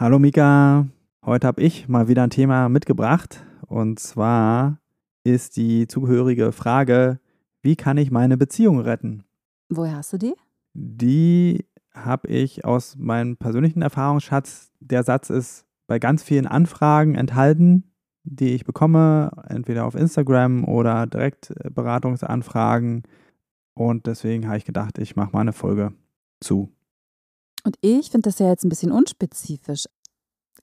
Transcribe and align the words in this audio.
Hallo 0.00 0.20
Mika, 0.20 0.86
heute 1.24 1.48
habe 1.48 1.60
ich 1.60 1.88
mal 1.88 2.06
wieder 2.06 2.22
ein 2.22 2.30
Thema 2.30 2.68
mitgebracht 2.68 3.44
und 3.66 3.98
zwar 3.98 4.78
ist 5.24 5.56
die 5.56 5.88
zugehörige 5.88 6.52
Frage, 6.52 7.18
wie 7.62 7.74
kann 7.74 7.96
ich 7.96 8.12
meine 8.12 8.36
Beziehung 8.36 8.78
retten? 8.78 9.24
Woher 9.68 9.96
hast 9.96 10.12
du 10.12 10.18
die? 10.18 10.34
Die 10.72 11.66
habe 11.92 12.28
ich 12.28 12.64
aus 12.64 12.94
meinem 12.96 13.38
persönlichen 13.38 13.82
Erfahrungsschatz. 13.82 14.70
Der 14.78 15.02
Satz 15.02 15.30
ist 15.30 15.66
bei 15.88 15.98
ganz 15.98 16.22
vielen 16.22 16.46
Anfragen 16.46 17.16
enthalten, 17.16 17.90
die 18.22 18.54
ich 18.54 18.64
bekomme, 18.64 19.32
entweder 19.48 19.84
auf 19.84 19.96
Instagram 19.96 20.64
oder 20.64 21.08
direkt 21.08 21.50
äh, 21.50 21.70
Beratungsanfragen. 21.70 23.02
Und 23.74 24.06
deswegen 24.06 24.46
habe 24.46 24.58
ich 24.58 24.64
gedacht, 24.64 24.98
ich 24.98 25.16
mache 25.16 25.32
mal 25.32 25.40
eine 25.40 25.52
Folge 25.52 25.92
zu. 26.40 26.72
Und 27.68 27.76
ich 27.82 28.08
finde 28.10 28.30
das 28.30 28.38
ja 28.38 28.48
jetzt 28.48 28.64
ein 28.64 28.70
bisschen 28.70 28.90
unspezifisch. 28.90 29.84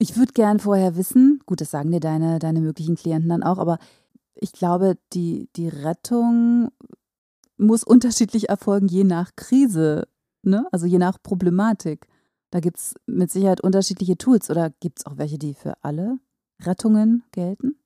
Ich 0.00 0.16
würde 0.16 0.32
gern 0.32 0.58
vorher 0.58 0.96
wissen, 0.96 1.38
gut, 1.46 1.60
das 1.60 1.70
sagen 1.70 1.92
dir 1.92 2.00
deine, 2.00 2.40
deine 2.40 2.60
möglichen 2.60 2.96
Klienten 2.96 3.28
dann 3.28 3.44
auch, 3.44 3.58
aber 3.58 3.78
ich 4.34 4.50
glaube, 4.50 4.98
die, 5.12 5.48
die 5.54 5.68
Rettung 5.68 6.72
muss 7.58 7.84
unterschiedlich 7.84 8.48
erfolgen, 8.48 8.88
je 8.88 9.04
nach 9.04 9.36
Krise, 9.36 10.08
ne? 10.42 10.66
also 10.72 10.84
je 10.84 10.98
nach 10.98 11.22
Problematik. 11.22 12.08
Da 12.50 12.58
gibt 12.58 12.78
es 12.78 12.96
mit 13.06 13.30
Sicherheit 13.30 13.60
unterschiedliche 13.60 14.18
Tools 14.18 14.50
oder 14.50 14.70
gibt 14.80 14.98
es 14.98 15.06
auch 15.06 15.16
welche, 15.16 15.38
die 15.38 15.54
für 15.54 15.74
alle 15.84 16.18
Rettungen 16.60 17.22
gelten? 17.30 17.76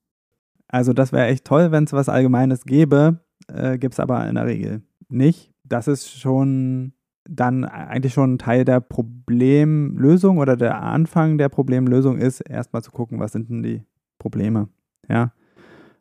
Also 0.67 0.95
das 0.95 1.13
wäre 1.13 1.27
echt 1.27 1.45
toll, 1.45 1.73
wenn 1.73 1.85
es 1.85 1.93
was 1.93 2.09
Allgemeines 2.09 2.65
gäbe, 2.65 3.21
äh, 3.49 3.77
gibt 3.77 3.93
es 3.93 4.01
aber 4.01 4.27
in 4.27 4.37
der 4.37 4.47
Regel 4.47 4.81
nicht. 5.11 5.53
Das 5.63 5.89
ist 5.89 6.09
schon 6.09 6.95
dann 7.33 7.65
eigentlich 7.65 8.13
schon 8.13 8.39
Teil 8.39 8.65
der 8.65 8.81
Problemlösung 8.81 10.39
oder 10.39 10.57
der 10.57 10.83
Anfang 10.83 11.39
der 11.39 11.49
Problemlösung 11.49 12.19
ist, 12.19 12.41
erstmal 12.41 12.83
zu 12.83 12.91
gucken, 12.91 13.21
was 13.21 13.33
sind 13.33 13.49
denn 13.51 13.63
die 13.63 13.83
Probleme. 14.19 14.69
Ja. 15.09 15.33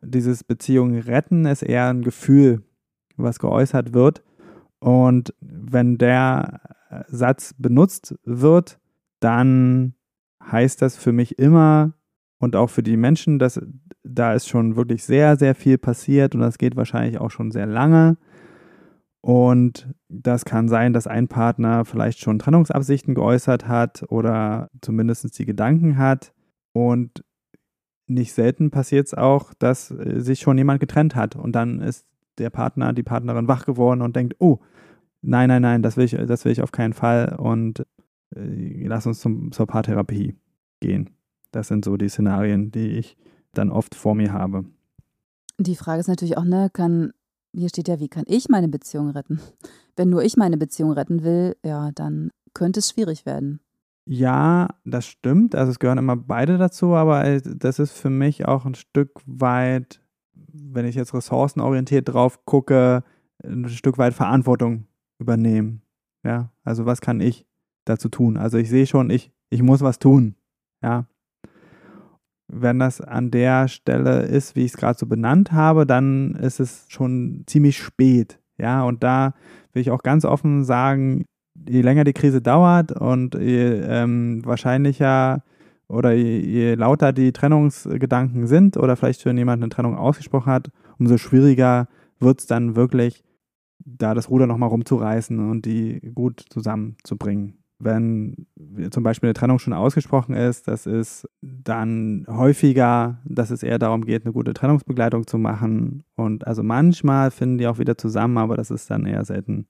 Dieses 0.02 0.42
Beziehung 0.42 0.98
retten 0.98 1.44
ist 1.44 1.62
eher 1.62 1.88
ein 1.88 2.02
Gefühl, 2.02 2.62
was 3.16 3.38
geäußert 3.38 3.92
wird. 3.92 4.22
Und 4.80 5.34
wenn 5.40 5.98
der 5.98 6.60
Satz 7.06 7.54
benutzt 7.56 8.18
wird, 8.24 8.80
dann 9.20 9.94
heißt 10.42 10.82
das 10.82 10.96
für 10.96 11.12
mich 11.12 11.38
immer 11.38 11.92
und 12.38 12.56
auch 12.56 12.70
für 12.70 12.82
die 12.82 12.96
Menschen, 12.96 13.38
dass 13.38 13.60
da 14.02 14.32
ist 14.32 14.48
schon 14.48 14.74
wirklich 14.76 15.04
sehr, 15.04 15.36
sehr 15.36 15.54
viel 15.54 15.78
passiert 15.78 16.34
und 16.34 16.40
das 16.40 16.58
geht 16.58 16.74
wahrscheinlich 16.74 17.20
auch 17.20 17.30
schon 17.30 17.50
sehr 17.50 17.66
lange. 17.66 18.16
Und 19.22 19.92
das 20.08 20.44
kann 20.44 20.68
sein, 20.68 20.92
dass 20.92 21.06
ein 21.06 21.28
Partner 21.28 21.84
vielleicht 21.84 22.20
schon 22.20 22.38
Trennungsabsichten 22.38 23.14
geäußert 23.14 23.68
hat 23.68 24.04
oder 24.08 24.70
zumindest 24.80 25.38
die 25.38 25.44
Gedanken 25.44 25.98
hat. 25.98 26.32
Und 26.72 27.24
nicht 28.06 28.32
selten 28.32 28.70
passiert 28.70 29.06
es 29.06 29.14
auch, 29.14 29.52
dass 29.54 29.90
äh, 29.90 30.20
sich 30.20 30.40
schon 30.40 30.58
jemand 30.58 30.80
getrennt 30.80 31.14
hat. 31.14 31.36
Und 31.36 31.52
dann 31.52 31.80
ist 31.80 32.06
der 32.38 32.50
Partner, 32.50 32.92
die 32.92 33.02
Partnerin 33.02 33.48
wach 33.48 33.66
geworden 33.66 34.02
und 34.02 34.16
denkt, 34.16 34.36
oh, 34.38 34.60
nein, 35.20 35.48
nein, 35.48 35.62
nein, 35.62 35.82
das 35.82 35.96
will 35.96 36.04
ich, 36.04 36.12
das 36.12 36.44
will 36.44 36.52
ich 36.52 36.62
auf 36.62 36.72
keinen 36.72 36.94
Fall. 36.94 37.36
Und 37.38 37.86
äh, 38.34 38.86
lass 38.86 39.06
uns 39.06 39.20
zum, 39.20 39.52
zur 39.52 39.66
Paartherapie 39.66 40.36
gehen. 40.80 41.10
Das 41.50 41.68
sind 41.68 41.84
so 41.84 41.96
die 41.96 42.08
Szenarien, 42.08 42.70
die 42.70 42.88
ich 42.92 43.16
dann 43.52 43.70
oft 43.70 43.94
vor 43.94 44.14
mir 44.14 44.32
habe. 44.32 44.64
Die 45.58 45.76
Frage 45.76 46.00
ist 46.00 46.08
natürlich 46.08 46.38
auch, 46.38 46.44
ne, 46.44 46.70
kann 46.72 47.12
hier 47.54 47.68
steht 47.68 47.88
ja, 47.88 48.00
wie 48.00 48.08
kann 48.08 48.24
ich 48.26 48.48
meine 48.48 48.68
Beziehung 48.68 49.10
retten? 49.10 49.40
Wenn 49.96 50.10
nur 50.10 50.22
ich 50.22 50.36
meine 50.36 50.56
Beziehung 50.56 50.92
retten 50.92 51.22
will, 51.24 51.56
ja, 51.64 51.90
dann 51.92 52.30
könnte 52.54 52.80
es 52.80 52.90
schwierig 52.90 53.26
werden. 53.26 53.60
Ja, 54.06 54.68
das 54.84 55.06
stimmt. 55.06 55.54
Also 55.54 55.70
es 55.70 55.78
gehören 55.78 55.98
immer 55.98 56.16
beide 56.16 56.58
dazu, 56.58 56.94
aber 56.94 57.24
äh, 57.24 57.40
das 57.44 57.78
ist 57.78 57.92
für 57.92 58.10
mich 58.10 58.46
auch 58.46 58.64
ein 58.64 58.74
Stück 58.74 59.20
weit, 59.26 60.02
wenn 60.32 60.86
ich 60.86 60.94
jetzt 60.94 61.14
ressourcenorientiert 61.14 62.08
drauf 62.08 62.44
gucke, 62.44 63.04
ein 63.44 63.68
Stück 63.68 63.98
weit 63.98 64.14
Verantwortung 64.14 64.86
übernehmen. 65.18 65.82
Ja, 66.24 66.52
also 66.64 66.86
was 66.86 67.00
kann 67.00 67.20
ich 67.20 67.46
dazu 67.84 68.08
tun? 68.08 68.36
Also 68.36 68.58
ich 68.58 68.68
sehe 68.68 68.86
schon, 68.86 69.10
ich, 69.10 69.32
ich 69.48 69.62
muss 69.62 69.80
was 69.80 69.98
tun. 69.98 70.34
Ja, 70.82 71.06
wenn 72.52 72.78
das 72.78 73.00
an 73.00 73.30
der 73.30 73.68
Stelle 73.68 74.22
ist, 74.22 74.56
wie 74.56 74.64
ich 74.64 74.72
es 74.72 74.76
gerade 74.76 74.98
so 74.98 75.06
benannt 75.06 75.52
habe, 75.52 75.86
dann 75.86 76.34
ist 76.34 76.60
es 76.60 76.86
schon 76.88 77.44
ziemlich 77.46 77.78
spät. 77.78 78.38
Ja, 78.58 78.82
und 78.84 79.02
da 79.02 79.34
will 79.72 79.82
ich 79.82 79.90
auch 79.90 80.02
ganz 80.02 80.24
offen 80.24 80.64
sagen, 80.64 81.24
je 81.68 81.82
länger 81.82 82.04
die 82.04 82.12
Krise 82.12 82.42
dauert 82.42 82.92
und 82.92 83.34
je 83.34 83.80
ähm, 83.84 84.44
wahrscheinlicher 84.44 85.42
oder 85.88 86.12
je, 86.12 86.38
je, 86.40 86.74
lauter 86.74 87.12
die 87.12 87.32
Trennungsgedanken 87.32 88.46
sind 88.46 88.76
oder 88.76 88.96
vielleicht 88.96 89.22
schon 89.22 89.38
jemand 89.38 89.62
eine 89.62 89.70
Trennung 89.70 89.96
ausgesprochen 89.96 90.52
hat, 90.52 90.70
umso 90.98 91.18
schwieriger 91.18 91.88
wird 92.18 92.40
es 92.40 92.46
dann 92.46 92.76
wirklich, 92.76 93.24
da 93.78 94.14
das 94.14 94.28
Ruder 94.28 94.46
nochmal 94.46 94.68
rumzureißen 94.68 95.50
und 95.50 95.64
die 95.64 96.12
gut 96.14 96.44
zusammenzubringen 96.50 97.59
wenn 97.80 98.46
zum 98.90 99.02
Beispiel 99.02 99.28
eine 99.28 99.34
Trennung 99.34 99.58
schon 99.58 99.72
ausgesprochen 99.72 100.34
ist, 100.34 100.68
das 100.68 100.86
ist 100.86 101.26
dann 101.40 102.26
häufiger, 102.28 103.18
dass 103.24 103.50
es 103.50 103.62
eher 103.62 103.78
darum 103.78 104.04
geht, 104.04 104.24
eine 104.24 104.34
gute 104.34 104.52
Trennungsbegleitung 104.52 105.26
zu 105.26 105.38
machen. 105.38 106.04
Und 106.14 106.46
also 106.46 106.62
manchmal 106.62 107.30
finden 107.30 107.58
die 107.58 107.66
auch 107.66 107.78
wieder 107.78 107.96
zusammen, 107.96 108.36
aber 108.38 108.56
das 108.56 108.70
ist 108.70 108.90
dann 108.90 109.06
eher 109.06 109.24
selten 109.24 109.66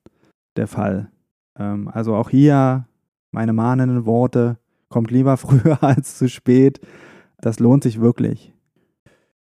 der 0.57 0.67
Fall. 0.67 1.11
Ähm, 1.57 1.89
also 1.89 2.17
auch 2.17 2.31
hier 2.31 2.87
meine 3.31 3.53
mahnenden 3.53 4.07
Worte, 4.07 4.59
kommt 4.89 5.11
lieber 5.13 5.37
früher 5.39 5.83
als 5.83 6.19
zu 6.19 6.29
spät. 6.29 6.81
Das 7.39 7.61
lohnt 7.61 7.85
sich 7.85 8.01
wirklich. 8.01 8.53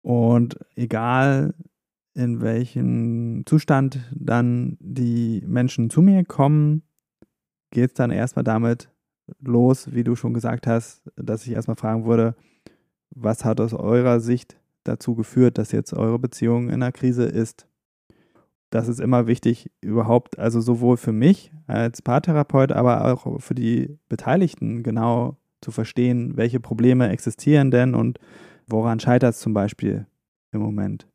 Und 0.03 0.59
egal 0.75 1.55
in 2.15 2.41
welchem 2.41 3.45
Zustand 3.47 4.01
dann 4.13 4.77
die 4.81 5.45
Menschen 5.47 5.91
zu 5.91 6.03
mir 6.03 6.25
kommen, 6.25 6.83
geht 7.71 7.91
es 7.91 7.95
dann 7.95 8.11
erstmal 8.11 8.45
damit 8.45 8.91
los, 9.41 9.93
wie 9.93 10.05
du 10.05 10.17
schon 10.17 10.35
gesagt 10.35 10.67
hast, 10.67 11.03
dass 11.17 11.47
ich 11.47 11.53
erstmal 11.53 11.77
fragen 11.77 12.07
würde, 12.07 12.35
was 13.11 13.45
hat 13.45 13.61
aus 13.61 13.75
eurer 13.75 14.21
Sicht 14.21 14.57
dazu 14.85 15.15
geführt, 15.15 15.59
dass 15.59 15.73
jetzt 15.73 15.93
eure 15.93 16.19
Beziehung 16.19 16.69
in 16.69 16.75
einer 16.75 16.93
Krise 16.93 17.25
ist? 17.25 17.67
Das 18.71 18.89
ist 18.89 19.01
immer 19.01 19.27
wichtig, 19.27 19.71
überhaupt, 19.81 20.39
also 20.39 20.61
sowohl 20.61 20.99
für 20.99 21.13
mich 21.13 21.53
als 21.67 22.03
Paartherapeut, 22.03 22.73
aber 22.73 23.05
auch 23.07 23.41
für 23.41 23.55
die 23.55 23.99
Beteiligten 24.09 24.83
genau 24.83 25.37
zu 25.61 25.71
verstehen, 25.71 26.37
welche 26.37 26.61
Probleme 26.61 27.09
existieren 27.09 27.71
denn 27.71 27.95
und 27.95 28.19
woran 28.67 29.01
scheitert 29.01 29.35
es 29.35 29.41
zum 29.41 29.55
Beispiel 29.55 30.07
im 30.53 30.61
Moment. 30.61 31.07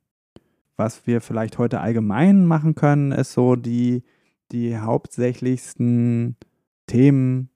Was 0.76 1.06
wir 1.06 1.20
vielleicht 1.20 1.58
heute 1.58 1.80
allgemein 1.80 2.46
machen 2.46 2.74
können, 2.74 3.12
ist 3.12 3.32
so 3.32 3.54
die 3.54 4.02
die 4.52 4.78
hauptsächlichsten 4.78 6.36
Themen 6.86 7.50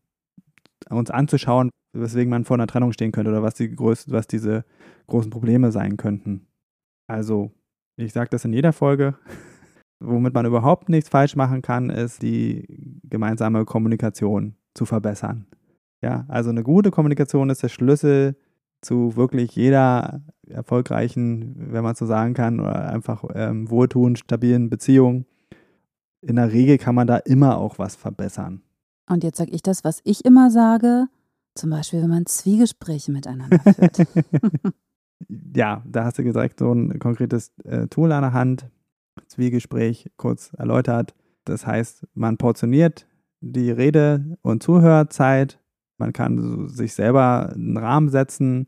uns 0.90 1.10
anzuschauen, 1.10 1.70
weswegen 1.92 2.30
man 2.30 2.44
vor 2.44 2.56
einer 2.56 2.66
Trennung 2.66 2.92
stehen 2.92 3.12
könnte 3.12 3.30
oder 3.30 3.42
was, 3.42 3.54
die 3.54 3.74
größten, 3.74 4.12
was 4.12 4.26
diese 4.26 4.64
großen 5.06 5.30
Probleme 5.30 5.72
sein 5.72 5.96
könnten. 5.96 6.46
Also, 7.06 7.52
ich 7.96 8.12
sage 8.12 8.30
das 8.30 8.44
in 8.44 8.52
jeder 8.52 8.72
Folge. 8.72 9.16
Womit 10.00 10.32
man 10.32 10.46
überhaupt 10.46 10.88
nichts 10.88 11.08
falsch 11.08 11.34
machen 11.34 11.60
kann, 11.60 11.90
ist 11.90 12.22
die 12.22 13.00
gemeinsame 13.02 13.64
Kommunikation 13.64 14.54
zu 14.74 14.86
verbessern. 14.86 15.46
Ja, 16.02 16.24
also 16.28 16.50
eine 16.50 16.62
gute 16.62 16.92
Kommunikation 16.92 17.50
ist 17.50 17.64
der 17.64 17.68
Schlüssel 17.68 18.36
zu 18.80 19.16
wirklich 19.16 19.56
jeder 19.56 20.22
erfolgreichen, 20.46 21.56
wenn 21.72 21.82
man 21.82 21.96
so 21.96 22.06
sagen 22.06 22.34
kann, 22.34 22.60
oder 22.60 22.88
einfach 22.90 23.24
ähm, 23.34 23.68
wohltuend, 23.70 24.20
stabilen 24.20 24.70
Beziehung 24.70 25.26
in 26.20 26.36
der 26.36 26.52
Regel 26.52 26.78
kann 26.78 26.94
man 26.94 27.06
da 27.06 27.16
immer 27.18 27.58
auch 27.58 27.78
was 27.78 27.96
verbessern. 27.96 28.62
Und 29.08 29.24
jetzt 29.24 29.38
sage 29.38 29.52
ich 29.52 29.62
das, 29.62 29.84
was 29.84 30.00
ich 30.04 30.24
immer 30.24 30.50
sage, 30.50 31.06
zum 31.54 31.70
Beispiel, 31.70 32.02
wenn 32.02 32.10
man 32.10 32.26
Zwiegespräche 32.26 33.10
miteinander 33.10 33.58
führt. 33.58 33.98
ja, 35.54 35.82
da 35.86 36.04
hast 36.04 36.18
du 36.18 36.22
direkt 36.22 36.58
so 36.58 36.72
ein 36.72 36.98
konkretes 36.98 37.52
äh, 37.64 37.86
Tool 37.88 38.12
an 38.12 38.22
der 38.22 38.32
Hand. 38.32 38.68
Zwiegespräch 39.26 40.10
kurz 40.16 40.52
erläutert. 40.56 41.14
Das 41.44 41.66
heißt, 41.66 42.06
man 42.14 42.36
portioniert 42.36 43.06
die 43.40 43.70
Rede- 43.70 44.38
und 44.42 44.62
Zuhörzeit 44.62 45.60
Man 45.98 46.12
kann 46.12 46.68
sich 46.68 46.94
selber 46.94 47.50
einen 47.52 47.76
Rahmen 47.76 48.08
setzen. 48.08 48.66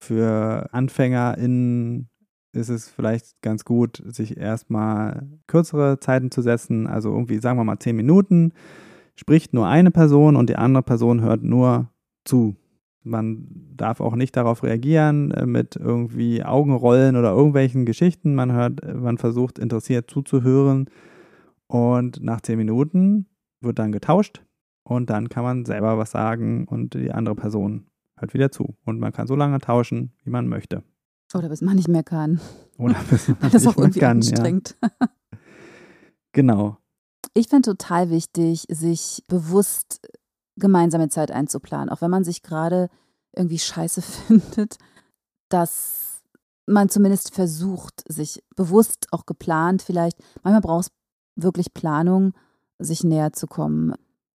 Für 0.00 0.68
AnfängerInnen 0.72 2.08
ist 2.54 2.68
es 2.68 2.88
vielleicht 2.88 3.40
ganz 3.42 3.64
gut, 3.64 4.02
sich 4.06 4.36
erstmal 4.36 5.28
kürzere 5.46 6.00
Zeiten 6.00 6.30
zu 6.30 6.42
setzen. 6.42 6.86
Also 6.86 7.10
irgendwie, 7.10 7.38
sagen 7.38 7.58
wir 7.58 7.64
mal, 7.64 7.78
zehn 7.78 7.96
Minuten, 7.96 8.52
spricht 9.14 9.54
nur 9.54 9.66
eine 9.66 9.90
Person 9.90 10.36
und 10.36 10.48
die 10.48 10.56
andere 10.56 10.82
Person 10.82 11.22
hört 11.22 11.42
nur 11.42 11.90
zu. 12.24 12.56
Man 13.04 13.48
darf 13.76 14.00
auch 14.00 14.14
nicht 14.14 14.36
darauf 14.36 14.62
reagieren 14.62 15.32
äh, 15.32 15.46
mit 15.46 15.76
irgendwie 15.76 16.44
Augenrollen 16.44 17.16
oder 17.16 17.32
irgendwelchen 17.32 17.84
Geschichten. 17.84 18.34
Man 18.34 18.52
hört, 18.52 18.80
man 18.94 19.18
versucht 19.18 19.58
interessiert 19.58 20.08
zuzuhören 20.10 20.88
und 21.66 22.22
nach 22.22 22.40
zehn 22.42 22.58
Minuten 22.58 23.26
wird 23.60 23.78
dann 23.78 23.92
getauscht 23.92 24.44
und 24.84 25.10
dann 25.10 25.28
kann 25.28 25.42
man 25.42 25.64
selber 25.64 25.98
was 25.98 26.12
sagen 26.12 26.66
und 26.68 26.94
die 26.94 27.12
andere 27.12 27.34
Person 27.34 27.86
hört 28.16 28.34
wieder 28.34 28.50
zu. 28.52 28.76
Und 28.84 29.00
man 29.00 29.12
kann 29.12 29.26
so 29.26 29.34
lange 29.34 29.58
tauschen, 29.58 30.12
wie 30.24 30.30
man 30.30 30.48
möchte. 30.48 30.82
Oder 31.34 31.48
bis 31.48 31.62
man 31.62 31.76
nicht 31.76 31.88
mehr 31.88 32.02
kann. 32.02 32.40
Oder 32.78 32.94
bis 33.10 33.28
man 33.28 33.38
das 33.40 33.54
ist 33.54 33.64
nicht 33.66 33.74
auch 33.74 33.78
irgendwie 33.78 34.00
mehr 34.00 34.08
kann. 34.08 34.16
anstrengend. 34.18 34.76
Ja. 34.82 34.90
Genau. 36.32 36.78
Ich 37.34 37.48
finde 37.48 37.70
total 37.70 38.10
wichtig, 38.10 38.66
sich 38.68 39.24
bewusst 39.28 40.00
gemeinsame 40.56 41.08
Zeit 41.08 41.30
einzuplanen, 41.30 41.88
auch 41.88 42.02
wenn 42.02 42.10
man 42.10 42.24
sich 42.24 42.42
gerade 42.42 42.88
irgendwie 43.34 43.58
scheiße 43.58 44.02
findet, 44.28 44.76
dass 45.48 46.22
man 46.66 46.88
zumindest 46.88 47.34
versucht, 47.34 48.04
sich 48.06 48.42
bewusst 48.56 49.08
auch 49.10 49.26
geplant 49.26 49.82
vielleicht, 49.82 50.18
manchmal 50.42 50.60
braucht 50.60 50.86
es 50.86 50.92
wirklich 51.42 51.74
Planung, 51.74 52.34
sich 52.78 53.04
näher 53.04 53.32
zu 53.32 53.46
kommen. 53.46 53.94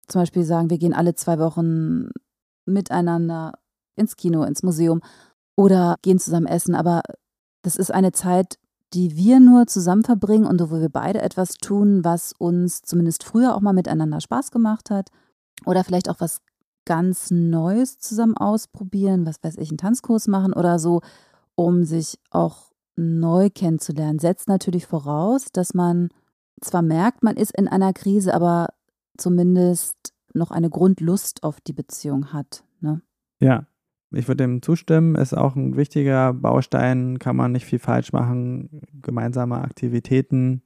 Zum 0.08 0.22
Beispiel 0.22 0.44
sagen, 0.44 0.70
wir 0.70 0.78
gehen 0.78 0.94
alle 0.94 1.14
zwei 1.14 1.38
Wochen 1.38 2.10
miteinander 2.64 3.52
ins 3.96 4.16
Kino, 4.16 4.44
ins 4.44 4.62
Museum 4.62 5.00
oder 5.56 5.96
gehen 6.02 6.18
zusammen 6.18 6.46
essen. 6.46 6.74
Aber 6.74 7.02
das 7.62 7.76
ist 7.76 7.92
eine 7.92 8.12
Zeit, 8.12 8.58
die 8.92 9.16
wir 9.16 9.40
nur 9.40 9.66
zusammen 9.66 10.04
verbringen 10.04 10.46
und 10.46 10.60
wo 10.70 10.80
wir 10.80 10.88
beide 10.88 11.20
etwas 11.20 11.54
tun, 11.54 12.04
was 12.04 12.32
uns 12.38 12.82
zumindest 12.82 13.24
früher 13.24 13.56
auch 13.56 13.60
mal 13.60 13.72
miteinander 13.72 14.20
Spaß 14.20 14.52
gemacht 14.52 14.90
hat. 14.90 15.10
Oder 15.64 15.82
vielleicht 15.82 16.08
auch 16.08 16.20
was 16.20 16.42
ganz 16.84 17.30
Neues 17.30 17.98
zusammen 17.98 18.36
ausprobieren, 18.36 19.26
was 19.26 19.42
weiß 19.42 19.56
ich, 19.56 19.70
einen 19.70 19.78
Tanzkurs 19.78 20.28
machen 20.28 20.52
oder 20.52 20.78
so, 20.78 21.00
um 21.56 21.84
sich 21.84 22.20
auch 22.30 22.70
neu 22.94 23.50
kennenzulernen. 23.50 24.20
Setzt 24.20 24.48
natürlich 24.48 24.86
voraus, 24.86 25.46
dass 25.52 25.74
man 25.74 26.10
zwar 26.60 26.82
merkt, 26.82 27.22
man 27.22 27.36
ist 27.36 27.56
in 27.56 27.66
einer 27.66 27.92
Krise, 27.92 28.32
aber 28.32 28.68
zumindest 29.18 29.96
noch 30.32 30.50
eine 30.50 30.70
Grundlust 30.70 31.42
auf 31.42 31.60
die 31.60 31.72
Beziehung 31.72 32.32
hat. 32.32 32.62
Ne? 32.80 33.02
Ja, 33.40 33.66
ich 34.12 34.28
würde 34.28 34.44
dem 34.44 34.62
zustimmen. 34.62 35.14
Ist 35.14 35.34
auch 35.34 35.56
ein 35.56 35.76
wichtiger 35.76 36.32
Baustein, 36.32 37.18
kann 37.18 37.36
man 37.36 37.52
nicht 37.52 37.66
viel 37.66 37.78
falsch 37.78 38.12
machen. 38.12 38.82
Gemeinsame 39.02 39.60
Aktivitäten 39.60 40.62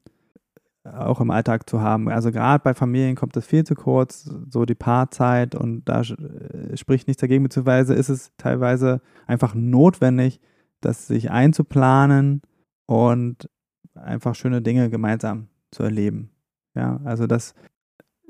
auch 0.85 1.21
im 1.21 1.31
Alltag 1.31 1.69
zu 1.69 1.81
haben. 1.81 2.09
Also 2.09 2.33
gerade 2.33 2.63
bei 2.63 2.75
Familien 2.75 3.17
kommt 3.17 3.37
das 3.37 3.47
viel 3.47 3.65
zu 3.65 3.75
kurz, 3.75 4.31
so 4.49 4.65
die 4.65 4.75
Paarzeit 4.75 5.55
und 5.55 5.85
da 5.85 6.01
äh, 6.01 6.77
spricht 6.77 7.07
nichts 7.07 7.21
dagegen, 7.21 7.43
beziehungsweise 7.43 7.95
ist 7.95 8.09
es 8.09 8.33
teilweise 8.37 9.01
einfach 9.27 9.55
notwendig, 9.55 10.41
das 10.81 11.07
sich 11.07 11.31
einzuplanen 11.31 12.41
und 12.87 13.51
einfach 13.95 14.35
schöne 14.35 14.63
Dinge 14.63 14.89
gemeinsam 14.89 15.49
zu 15.71 15.83
erleben. 15.83 16.31
Ja, 16.75 17.01
also 17.05 17.27
das 17.27 17.55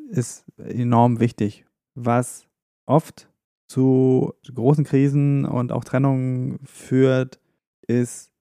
ist 0.09 0.45
enorm 0.59 1.21
wichtig. 1.21 1.67
Was 1.95 2.47
oft 2.87 3.30
zu 3.71 4.35
großen 4.53 4.83
Krisen 4.83 5.45
und 5.45 5.71
auch 5.71 5.85
Trennungen 5.85 6.59
führt, 6.65 7.39
ist 7.87 8.33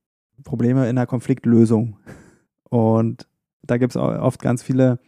Probleme 0.43 0.89
in 0.89 0.95
der 0.95 1.05
Konfliktlösung. 1.05 1.97
Und 2.69 3.27
da 3.61 3.77
gibt 3.77 3.95
es 3.95 4.01
oft 4.01 4.41
ganz 4.41 4.63
viele 4.63 4.99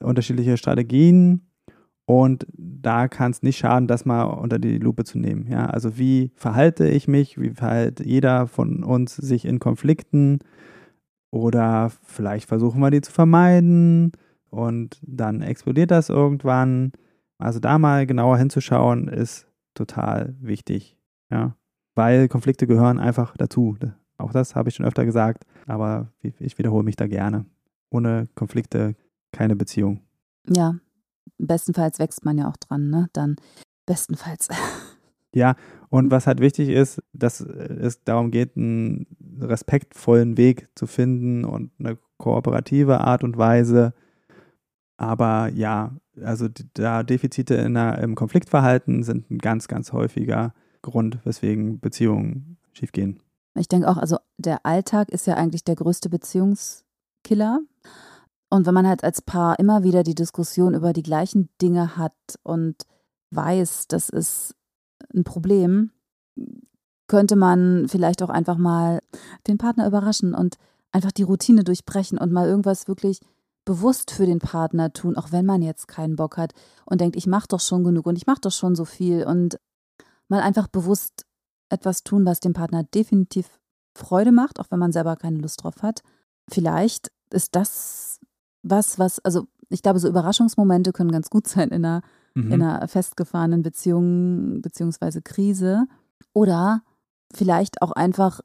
unterschiedliche 0.00 0.56
Strategien. 0.56 1.42
Und 2.06 2.46
da 2.56 3.06
kann 3.08 3.32
es 3.32 3.42
nicht 3.42 3.58
schaden, 3.58 3.86
das 3.86 4.06
mal 4.06 4.24
unter 4.24 4.58
die 4.58 4.78
Lupe 4.78 5.04
zu 5.04 5.18
nehmen. 5.18 5.46
Ja, 5.50 5.66
also 5.66 5.98
wie 5.98 6.30
verhalte 6.36 6.88
ich 6.88 7.06
mich? 7.06 7.38
Wie 7.38 7.50
verhält 7.50 8.00
jeder 8.00 8.46
von 8.46 8.82
uns 8.82 9.14
sich 9.14 9.44
in 9.44 9.58
Konflikten? 9.58 10.38
Oder 11.30 11.90
vielleicht 12.02 12.48
versuchen 12.48 12.80
wir 12.80 12.90
die 12.90 13.00
zu 13.02 13.12
vermeiden 13.12 14.12
und 14.48 15.00
dann 15.02 15.42
explodiert 15.42 15.90
das 15.90 16.08
irgendwann. 16.08 16.92
Also 17.38 17.60
da 17.60 17.78
mal 17.78 18.06
genauer 18.06 18.38
hinzuschauen, 18.38 19.08
ist 19.08 19.46
total 19.74 20.36
wichtig. 20.40 20.96
Ja, 21.30 21.56
weil 21.94 22.28
Konflikte 22.28 22.66
gehören 22.66 22.98
einfach 22.98 23.36
dazu. 23.36 23.76
Auch 24.18 24.32
das 24.32 24.54
habe 24.54 24.68
ich 24.68 24.74
schon 24.74 24.86
öfter 24.86 25.04
gesagt, 25.04 25.44
aber 25.66 26.12
ich 26.22 26.58
wiederhole 26.58 26.84
mich 26.84 26.96
da 26.96 27.06
gerne. 27.06 27.46
Ohne 27.90 28.28
Konflikte 28.34 28.94
keine 29.32 29.56
Beziehung. 29.56 30.00
Ja, 30.48 30.76
bestenfalls 31.38 31.98
wächst 31.98 32.24
man 32.24 32.38
ja 32.38 32.48
auch 32.48 32.56
dran, 32.56 32.90
ne? 32.90 33.08
Dann 33.12 33.36
bestenfalls. 33.86 34.48
Ja, 35.36 35.56
und 35.88 36.12
was 36.12 36.28
halt 36.28 36.38
wichtig 36.38 36.68
ist, 36.68 37.02
dass 37.12 37.40
es 37.40 38.04
darum 38.04 38.30
geht, 38.30 38.56
einen 38.56 39.08
respektvollen 39.40 40.36
Weg 40.36 40.68
zu 40.76 40.86
finden 40.86 41.44
und 41.44 41.72
eine 41.80 41.98
kooperative 42.18 43.00
Art 43.00 43.24
und 43.24 43.36
Weise. 43.36 43.94
Aber 44.96 45.48
ja, 45.48 45.96
also 46.22 46.48
da 46.74 47.02
Defizite 47.02 47.54
in 47.54 47.74
der, 47.74 47.98
im 47.98 48.14
Konfliktverhalten 48.14 49.02
sind 49.02 49.30
ein 49.30 49.38
ganz, 49.38 49.68
ganz 49.68 49.92
häufiger 49.92 50.54
Grund, 50.82 51.18
weswegen 51.24 51.80
Beziehungen 51.80 52.58
schiefgehen. 52.72 53.20
Ich 53.56 53.68
denke 53.68 53.88
auch, 53.88 53.96
also 53.96 54.18
der 54.36 54.66
Alltag 54.66 55.10
ist 55.10 55.26
ja 55.26 55.34
eigentlich 55.34 55.64
der 55.64 55.76
größte 55.76 56.08
Beziehungskiller. 56.08 57.60
Und 58.50 58.66
wenn 58.66 58.74
man 58.74 58.86
halt 58.86 59.02
als 59.02 59.22
Paar 59.22 59.58
immer 59.58 59.82
wieder 59.82 60.02
die 60.02 60.14
Diskussion 60.14 60.74
über 60.74 60.92
die 60.92 61.02
gleichen 61.02 61.48
Dinge 61.60 61.96
hat 61.96 62.14
und 62.42 62.84
weiß, 63.30 63.88
das 63.88 64.08
ist 64.08 64.54
ein 65.14 65.24
Problem, 65.24 65.90
könnte 67.06 67.36
man 67.36 67.88
vielleicht 67.88 68.22
auch 68.22 68.30
einfach 68.30 68.56
mal 68.56 69.00
den 69.46 69.58
Partner 69.58 69.86
überraschen 69.86 70.34
und 70.34 70.56
einfach 70.92 71.12
die 71.12 71.22
Routine 71.22 71.64
durchbrechen 71.64 72.18
und 72.18 72.32
mal 72.32 72.48
irgendwas 72.48 72.88
wirklich 72.88 73.20
bewusst 73.64 74.10
für 74.10 74.26
den 74.26 74.38
Partner 74.38 74.92
tun, 74.92 75.16
auch 75.16 75.32
wenn 75.32 75.46
man 75.46 75.62
jetzt 75.62 75.88
keinen 75.88 76.16
Bock 76.16 76.36
hat 76.36 76.52
und 76.84 77.00
denkt, 77.00 77.16
ich 77.16 77.26
mache 77.26 77.48
doch 77.48 77.60
schon 77.60 77.84
genug 77.84 78.06
und 78.06 78.16
ich 78.16 78.26
mache 78.26 78.40
doch 78.40 78.52
schon 78.52 78.74
so 78.74 78.84
viel 78.84 79.24
und 79.24 79.58
mal 80.28 80.40
einfach 80.40 80.68
bewusst 80.68 81.24
etwas 81.70 82.04
tun, 82.04 82.26
was 82.26 82.40
dem 82.40 82.52
Partner 82.52 82.84
definitiv 82.84 83.58
Freude 83.96 84.32
macht, 84.32 84.60
auch 84.60 84.70
wenn 84.70 84.78
man 84.78 84.92
selber 84.92 85.16
keine 85.16 85.38
Lust 85.38 85.62
drauf 85.62 85.82
hat. 85.82 86.02
Vielleicht 86.50 87.10
ist 87.30 87.54
das 87.56 88.20
was, 88.64 88.98
was, 88.98 89.20
also 89.20 89.46
ich 89.68 89.82
glaube, 89.82 89.98
so 89.98 90.08
Überraschungsmomente 90.08 90.92
können 90.92 91.12
ganz 91.12 91.30
gut 91.30 91.46
sein 91.46 91.68
in 91.68 91.84
einer, 91.84 92.02
mhm. 92.34 92.52
in 92.52 92.62
einer 92.62 92.88
festgefahrenen 92.88 93.62
Beziehung 93.62 94.62
beziehungsweise 94.62 95.22
Krise. 95.22 95.86
Oder 96.32 96.82
vielleicht 97.32 97.82
auch 97.82 97.92
einfach 97.92 98.40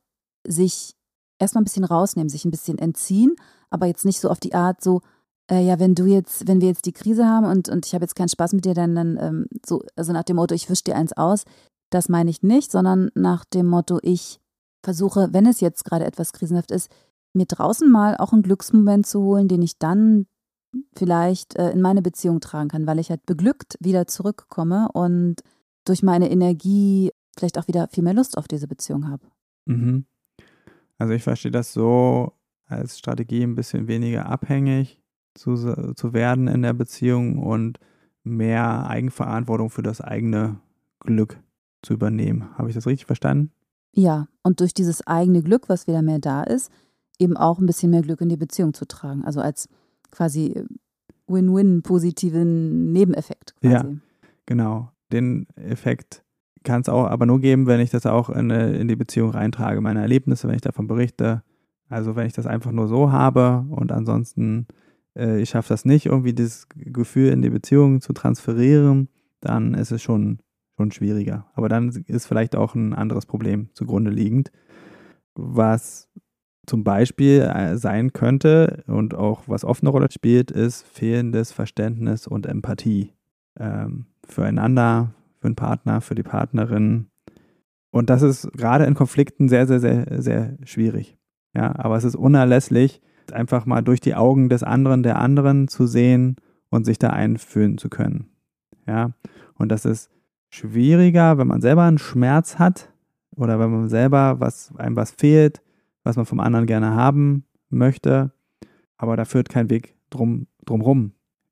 sich 0.46 0.96
erstmal 1.40 1.62
ein 1.62 1.66
bisschen 1.66 1.86
rausnehmen, 1.86 2.30
sich 2.30 2.46
ein 2.46 2.52
bisschen 2.52 2.78
entziehen, 2.78 3.36
aber 3.70 3.86
jetzt 3.86 4.06
nicht 4.06 4.20
so 4.20 4.30
auf 4.30 4.40
die 4.40 4.54
Art 4.54 4.82
so, 4.82 5.02
äh, 5.50 5.62
ja, 5.62 5.80
wenn 5.80 5.96
du 5.96 6.06
jetzt, 6.06 6.48
wenn 6.48 6.62
wir 6.62 6.68
jetzt 6.68 6.86
die 6.86 6.94
Krise 6.94 7.28
haben 7.28 7.46
und, 7.46 7.70
und 7.70 7.86
ich 7.86 7.94
habe 7.94 8.04
jetzt 8.04 8.16
keinen 8.16 8.30
Spaß 8.30 8.54
mit 8.54 8.66
dir, 8.66 8.74
dann, 8.74 8.96
dann 8.96 9.18
ähm, 9.20 9.46
so, 9.66 9.84
also 9.96 10.14
nach 10.14 10.24
dem 10.24 10.36
Motto, 10.36 10.56
ich 10.56 10.70
wisch 10.70 10.84
dir 10.84 10.96
eins 10.96 11.14
aus, 11.14 11.44
das 11.90 12.10
meine 12.10 12.30
ich 12.30 12.44
nicht, 12.44 12.72
sondern 12.72 13.10
nach 13.16 13.46
dem 13.46 13.66
Motto, 13.68 14.00
ich 14.02 14.40
versuche, 14.84 15.30
wenn 15.32 15.46
es 15.46 15.60
jetzt 15.60 15.86
gerade 15.86 16.06
etwas 16.06 16.34
krisenhaft 16.34 16.72
ist, 16.72 16.92
mir 17.34 17.46
draußen 17.46 17.90
mal 17.90 18.16
auch 18.18 18.34
einen 18.34 18.44
Glücksmoment 18.44 19.06
zu 19.06 19.22
holen, 19.22 19.48
den 19.48 19.62
ich 19.62 19.78
dann 19.78 20.26
vielleicht 20.96 21.56
äh, 21.56 21.72
in 21.72 21.82
meine 21.82 22.02
Beziehung 22.02 22.40
tragen 22.40 22.70
kann, 22.70 22.88
weil 22.88 23.00
ich 23.00 23.10
halt 23.10 23.26
beglückt 23.26 23.76
wieder 23.80 24.08
zurückkomme 24.08 24.90
und 24.94 25.38
durch 25.86 26.04
meine 26.04 26.30
Energie 26.30 27.12
vielleicht 27.38 27.58
auch 27.58 27.68
wieder 27.68 27.88
viel 27.88 28.04
mehr 28.04 28.14
Lust 28.14 28.38
auf 28.38 28.48
diese 28.48 28.68
Beziehung 28.68 29.08
habe. 29.10 29.26
Mhm. 29.66 30.06
Also 30.98 31.14
ich 31.14 31.24
verstehe 31.24 31.52
das 31.52 31.74
so 31.74 32.34
als 32.70 32.98
Strategie 32.98 33.44
ein 33.44 33.56
bisschen 33.56 33.88
weniger 33.88 34.28
abhängig 34.28 35.02
zu, 35.34 35.56
zu 35.94 36.14
werden 36.14 36.48
in 36.48 36.62
der 36.62 36.74
Beziehung 36.74 37.40
und 37.40 37.80
mehr 38.24 38.88
Eigenverantwortung 38.88 39.70
für 39.70 39.82
das 39.82 40.02
eigene 40.02 40.60
Glück 41.00 41.40
zu 41.82 41.94
übernehmen. 41.94 42.58
Habe 42.58 42.70
ich 42.70 42.76
das 42.76 42.88
richtig 42.88 43.06
verstanden? 43.06 43.52
Ja, 43.94 44.28
und 44.44 44.60
durch 44.60 44.74
dieses 44.74 45.06
eigene 45.08 45.42
Glück, 45.42 45.68
was 45.68 45.88
wieder 45.88 46.02
mehr 46.02 46.20
da 46.20 46.44
ist, 46.44 46.72
eben 47.18 47.38
auch 47.38 47.60
ein 47.60 47.66
bisschen 47.66 47.92
mehr 47.92 48.02
Glück 48.02 48.22
in 48.22 48.30
die 48.30 48.38
Beziehung 48.38 48.74
zu 48.74 48.86
tragen. 48.86 49.24
Also 49.26 49.42
als 49.42 49.68
quasi 50.12 50.64
Win-Win 51.28 51.82
positiven 51.82 52.92
Nebeneffekt. 52.92 53.56
Quasi. 53.62 53.74
Ja, 53.74 53.86
genau. 54.46 54.92
Den 55.12 55.48
Effekt 55.56 56.24
kann 56.64 56.82
es 56.82 56.90
auch 56.90 57.06
aber 57.06 57.26
nur 57.26 57.40
geben, 57.40 57.68
wenn 57.68 57.80
ich 57.80 57.90
das 57.90 58.06
auch 58.06 58.30
in, 58.30 58.50
in 58.50 58.88
die 58.88 58.96
Beziehung 58.96 59.32
reintrage, 59.32 59.82
meine 59.82 60.02
Erlebnisse, 60.02 60.48
wenn 60.48 60.56
ich 60.56 60.62
davon 60.62 60.88
berichte. 60.88 61.44
Also 61.90 62.16
wenn 62.16 62.28
ich 62.28 62.34
das 62.34 62.46
einfach 62.46 62.72
nur 62.72 62.88
so 62.88 63.12
habe 63.12 63.66
und 63.70 63.92
ansonsten 63.92 64.68
äh, 65.16 65.42
ich 65.42 65.50
schaffe 65.50 65.70
das 65.70 65.86
nicht, 65.86 66.06
irgendwie 66.06 66.34
dieses 66.34 66.68
Gefühl 66.70 67.32
in 67.32 67.42
die 67.42 67.50
Beziehung 67.50 68.02
zu 68.02 68.14
transferieren, 68.14 69.10
dann 69.42 69.74
ist 69.74 69.92
es 69.92 70.02
schon, 70.02 70.40
schon 70.78 70.92
schwieriger. 70.92 71.48
Aber 71.54 71.70
dann 71.70 71.90
ist 72.08 72.26
vielleicht 72.26 72.56
auch 72.56 72.76
ein 72.76 72.94
anderes 72.94 73.26
Problem 73.26 73.70
zugrunde 73.74 74.12
liegend, 74.12 74.52
was 75.36 76.10
zum 76.66 76.84
Beispiel 76.84 77.42
äh, 77.42 77.78
sein 77.78 78.14
könnte 78.14 78.84
und 78.88 79.16
auch 79.16 79.44
was 79.48 79.66
oft 79.66 79.84
eine 79.84 79.90
Rolle 79.90 80.12
spielt, 80.12 80.52
ist 80.52 80.86
fehlendes 80.88 81.52
Verständnis 81.52 82.28
und 82.28 82.46
Empathie 82.46 83.14
ähm, 83.60 84.06
füreinander, 84.28 85.16
für 85.40 85.48
den 85.48 85.56
Partner, 85.56 86.02
für 86.02 86.16
die 86.16 86.24
Partnerin. 86.24 87.08
Und 87.92 88.12
das 88.12 88.22
ist 88.22 88.52
gerade 88.54 88.86
in 88.86 88.94
Konflikten 88.94 89.50
sehr, 89.50 89.66
sehr, 89.66 89.80
sehr, 89.80 90.22
sehr 90.22 90.58
schwierig. 90.64 91.19
Ja, 91.54 91.74
aber 91.78 91.98
es 91.98 92.04
ist 92.04 92.16
unerlässlich, 92.16 93.02
einfach 93.32 93.66
mal 93.66 93.82
durch 93.82 94.00
die 94.00 94.16
Augen 94.16 94.50
des 94.50 94.64
anderen, 94.64 95.04
der 95.04 95.20
anderen 95.20 95.68
zu 95.68 95.88
sehen 95.88 96.38
und 96.70 96.86
sich 96.86 97.00
da 97.00 97.10
einfühlen 97.10 97.78
zu 97.78 97.90
können. 97.90 98.30
Ja, 98.88 99.12
und 99.56 99.70
das 99.70 99.86
ist 99.86 100.10
schwieriger, 100.50 101.38
wenn 101.38 101.48
man 101.48 101.62
selber 101.62 101.84
einen 101.84 101.98
Schmerz 101.98 102.58
hat 102.58 102.92
oder 103.36 103.60
wenn 103.60 103.72
man 103.72 103.90
selber 103.90 104.40
was, 104.40 104.74
einem 104.78 104.96
was 104.96 105.12
fehlt, 105.12 105.62
was 106.04 106.16
man 106.16 106.26
vom 106.26 106.40
anderen 106.40 106.66
gerne 106.66 106.96
haben 106.96 107.46
möchte. 107.70 108.32
Aber 108.98 109.16
da 109.16 109.26
führt 109.26 109.50
kein 109.50 109.70
Weg 109.70 109.96
drum, 110.10 110.48
drum 110.66 110.82
rum. 110.82 111.12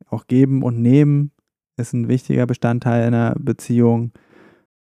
Auch 0.10 0.28
geben 0.28 0.64
und 0.64 0.82
nehmen 0.82 1.32
ist 1.78 1.94
ein 1.94 2.08
wichtiger 2.08 2.46
Bestandteil 2.48 3.06
einer 3.06 3.36
Beziehung. 3.38 4.12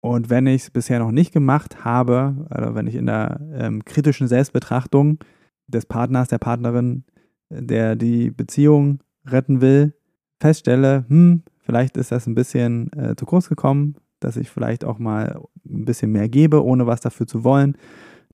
Und 0.07 0.31
wenn 0.31 0.47
ich 0.47 0.63
es 0.63 0.71
bisher 0.71 1.01
noch 1.01 1.11
nicht 1.11 1.33
gemacht 1.33 1.85
habe, 1.85 2.47
also 2.49 2.77
wenn 2.77 2.87
ich 2.87 2.95
in 2.95 3.07
der 3.07 3.41
ähm, 3.55 3.85
kritischen 3.85 4.29
Selbstbetrachtung 4.29 5.19
des 5.67 5.85
Partners, 5.85 6.29
der 6.29 6.39
Partnerin, 6.39 7.03
der 7.51 7.97
die 7.97 8.31
Beziehung 8.31 9.01
retten 9.27 9.61
will, 9.61 9.95
feststelle, 10.41 11.07
hm, 11.09 11.43
vielleicht 11.59 11.97
ist 11.97 12.13
das 12.13 12.29
ein 12.29 12.37
bisschen 12.37 12.93
äh, 12.93 13.17
zu 13.17 13.27
kurz 13.27 13.49
gekommen, 13.49 13.97
dass 14.21 14.37
ich 14.37 14.49
vielleicht 14.49 14.85
auch 14.85 15.01
mal 15.01 15.41
ein 15.69 15.85
bisschen 15.85 16.13
mehr 16.13 16.29
gebe, 16.29 16.65
ohne 16.65 16.87
was 16.87 17.01
dafür 17.01 17.27
zu 17.27 17.43
wollen, 17.43 17.77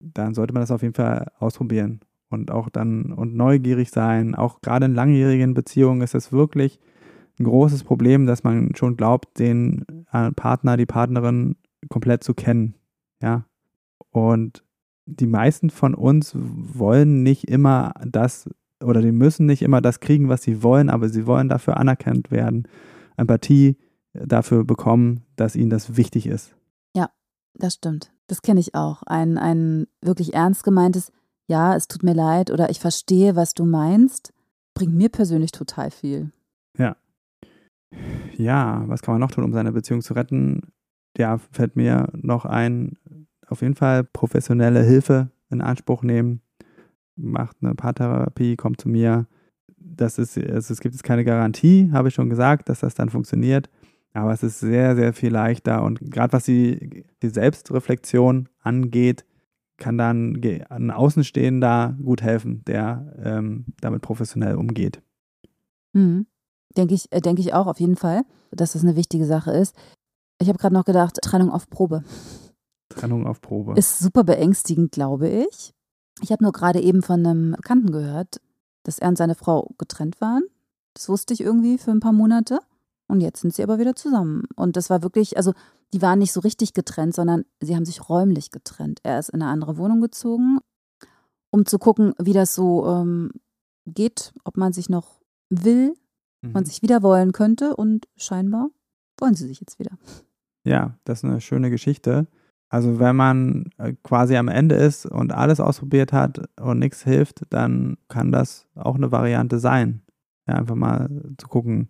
dann 0.01 0.35
sollte 0.35 0.53
man 0.53 0.63
das 0.63 0.73
auf 0.73 0.83
jeden 0.83 0.95
Fall 0.95 1.31
ausprobieren 1.39 2.01
und 2.31 2.51
auch 2.51 2.69
dann 2.69 3.13
und 3.13 3.37
neugierig 3.37 3.91
sein. 3.91 4.35
Auch 4.35 4.61
gerade 4.61 4.87
in 4.87 4.95
langjährigen 4.97 5.55
Beziehungen 5.55 6.03
ist 6.03 6.17
es 6.17 6.33
wirklich 6.33 6.81
ein 7.39 7.45
großes 7.45 7.85
Problem, 7.85 8.27
dass 8.27 8.43
man 8.43 8.75
schon 8.75 8.97
glaubt, 8.97 9.39
den 9.39 9.87
äh, 10.13 10.33
Partner, 10.33 10.77
die 10.77 10.87
Partnerin 10.87 11.57
komplett 11.89 12.25
zu 12.25 12.35
kennen. 12.35 12.75
Ja. 13.23 13.47
Und 14.11 14.65
die 15.07 15.27
meisten 15.27 15.71
von 15.71 15.95
uns 15.95 16.33
wollen 16.37 17.23
nicht 17.23 17.49
immer 17.49 17.93
das 18.07 18.49
oder 18.83 19.03
die 19.03 19.13
müssen 19.13 19.47
nicht 19.47 19.63
immer 19.63 19.81
das 19.81 20.01
kriegen, 20.01 20.29
was 20.29 20.43
sie 20.43 20.63
wollen, 20.63 20.89
aber 20.89 21.09
sie 21.09 21.27
wollen 21.27 21.49
dafür 21.49 21.77
anerkannt 21.77 22.31
werden, 22.31 22.67
Empathie 23.17 23.77
dafür 24.13 24.65
bekommen, 24.65 25.25
dass 25.37 25.57
ihnen 25.57 25.71
das 25.71 25.97
wichtig 25.97 26.27
ist. 26.27 26.55
Ja, 26.97 27.11
das 27.55 27.75
stimmt. 27.75 28.13
Das 28.27 28.43
kenne 28.43 28.61
ich 28.61 28.75
auch. 28.75 29.03
Ein, 29.05 29.39
ein 29.39 29.87
wirklich 30.01 30.35
ernst 30.35 30.65
gemeintes, 30.65 31.13
ja, 31.47 31.75
es 31.77 31.89
tut 31.89 32.03
mir 32.03 32.15
leid 32.15 32.51
oder 32.51 32.71
ich 32.71 32.81
verstehe, 32.81 33.37
was 33.37 33.55
du 33.55 33.65
meinst, 33.65 34.33
bringt 34.75 34.95
mir 34.95 35.09
persönlich 35.09 35.53
total 35.53 35.91
viel. 35.91 36.33
Ja. 36.79 36.97
Ja, 38.37 38.85
was 38.87 39.03
kann 39.03 39.15
man 39.15 39.21
noch 39.21 39.33
tun, 39.33 39.45
um 39.45 39.53
seine 39.53 39.73
Beziehung 39.73 40.01
zu 40.01 40.15
retten? 40.15 40.73
Ja, 41.17 41.39
fällt 41.39 41.77
mir 41.77 42.09
noch 42.13 42.45
ein, 42.45 42.97
auf 43.49 43.63
jeden 43.63 43.75
Fall 43.75 44.05
professionelle 44.05 44.83
Hilfe 44.83 45.31
in 45.51 45.61
Anspruch 45.61 46.03
nehmen. 46.03 46.41
Macht 47.17 47.57
eine 47.61 47.75
Paartherapie, 47.75 48.57
kommt 48.57 48.81
zu 48.81 48.89
mir. 48.89 49.27
Das 49.77 50.19
ist, 50.19 50.37
es 50.37 50.81
gibt 50.81 50.95
jetzt 50.95 51.03
keine 51.03 51.25
Garantie, 51.25 51.91
habe 51.93 52.09
ich 52.09 52.15
schon 52.15 52.31
gesagt, 52.31 52.69
dass 52.69 52.81
das 52.81 52.95
dann 52.95 53.11
funktioniert. 53.11 53.69
Aber 54.13 54.33
es 54.33 54.43
ist 54.43 54.61
sehr, 54.61 54.97
sehr 54.97 55.13
viel 55.13 55.33
leichter 55.33 55.83
und 55.83 56.01
gerade 56.01 56.33
was 56.33 56.45
die, 56.45 57.05
die 57.23 57.29
Selbstreflexion 57.29 58.49
angeht, 58.61 59.25
kann 59.77 59.99
dann 59.99 60.41
ein 60.69 60.91
Außenstehender 60.91 61.97
gut 62.03 62.23
helfen, 62.23 62.63
der 62.67 63.15
ähm, 63.23 63.67
damit 63.81 64.03
professionell 64.03 64.57
umgeht. 64.57 65.03
Mhm. 65.93 66.27
Denke 66.77 66.95
ich, 66.95 67.11
äh, 67.13 67.21
denke 67.21 67.41
ich 67.41 67.55
auch 67.55 67.67
auf 67.67 67.81
jeden 67.81 67.97
Fall, 67.97 68.23
dass 68.53 68.73
das 68.73 68.83
eine 68.83 68.97
wichtige 68.97 69.27
Sache 69.27 69.53
ist. 69.53 69.75
Ich 70.41 70.49
habe 70.49 70.59
gerade 70.59 70.75
noch 70.75 70.85
gedacht, 70.85 71.19
Trennung 71.23 71.51
auf 71.51 71.69
Probe. 71.69 72.03
Trennung 72.89 73.27
auf 73.27 73.41
Probe. 73.41 73.75
Ist 73.77 73.99
super 73.99 74.25
beängstigend, 74.25 74.91
glaube 74.91 75.29
ich. 75.29 75.75
Ich 76.23 76.33
habe 76.33 76.43
nur 76.43 76.53
gerade 76.53 76.81
eben 76.81 77.03
von 77.03 77.25
einem 77.25 77.53
Bekannten 77.53 77.93
gehört, 77.93 78.41
dass 78.83 78.99
er 78.99 79.09
und 79.09 79.19
seine 79.19 79.35
Frau 79.35 79.71
getrennt 79.79 80.21
waren. 80.21 80.43
Das 80.95 81.09
wusste 81.09 81.35
ich 81.35 81.41
irgendwie 81.41 81.79
für 81.79 81.91
ein 81.91 82.01
paar 82.01 82.13
Monate. 82.13 82.61
Und 83.07 83.21
jetzt 83.21 83.41
sind 83.41 83.55
sie 83.55 83.63
aber 83.63 83.79
wieder 83.79 83.95
zusammen. 83.95 84.45
Und 84.57 84.77
das 84.77 84.89
war 84.89 85.03
wirklich, 85.03 85.37
also 85.37 85.53
die 85.93 86.01
waren 86.01 86.19
nicht 86.19 86.33
so 86.33 86.41
richtig 86.41 86.73
getrennt, 86.73 87.15
sondern 87.15 87.45
sie 87.61 87.75
haben 87.75 87.85
sich 87.85 88.09
räumlich 88.09 88.51
getrennt. 88.51 89.01
Er 89.03 89.19
ist 89.19 89.31
in 89.31 89.43
eine 89.43 89.51
andere 89.51 89.77
Wohnung 89.77 90.01
gezogen, 90.01 90.59
um 91.51 91.67
zu 91.67 91.79
gucken, 91.79 92.15
wie 92.19 92.33
das 92.33 92.55
so 92.55 92.87
ähm, 92.87 93.33
geht, 93.87 94.33
ob 94.45 94.57
man 94.57 94.73
sich 94.73 94.89
noch 94.89 95.21
will, 95.51 95.95
mhm. 96.43 96.53
man 96.53 96.65
sich 96.65 96.83
wieder 96.83 97.03
wollen 97.03 97.33
könnte. 97.33 97.77
Und 97.77 98.09
scheinbar 98.17 98.71
wollen 99.19 99.35
sie 99.35 99.49
sich 99.49 99.61
jetzt 99.61 99.79
wieder. 99.79 99.99
Ja, 100.65 100.99
das 101.05 101.21
ist 101.21 101.25
eine 101.25 101.41
schöne 101.41 101.71
Geschichte. 101.71 102.27
Also 102.69 103.01
wenn 103.01 103.17
man 103.17 103.71
äh, 103.79 103.95
quasi 104.05 104.37
am 104.37 104.49
Ende 104.49 104.77
ist 104.77 105.05
und 105.05 105.33
alles 105.33 105.59
ausprobiert 105.59 106.13
hat 106.13 106.41
und 106.61 106.79
nichts 106.79 107.03
hilft, 107.03 107.43
dann 107.51 107.99
kann 108.09 108.31
das 108.31 108.69
auch 108.77 108.95
eine 108.95 109.11
Variante 109.11 109.59
sein. 109.59 110.03
Ja, 110.47 110.55
einfach 110.55 110.77
mal 110.77 111.09
zu 111.37 111.49
gucken, 111.49 111.89